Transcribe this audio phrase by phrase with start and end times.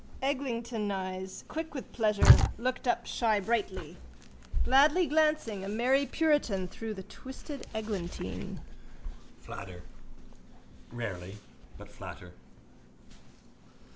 [0.23, 2.23] Eglintoneyes, quick with pleasure,
[2.57, 3.97] looked up shybrightly.
[4.65, 8.61] Gladly glancing, a merry puritan, through the twisted eglantine.
[9.41, 9.83] Flatter.
[10.91, 11.37] Rarely.
[11.77, 12.31] But flatter.